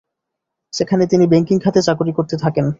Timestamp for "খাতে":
1.59-1.81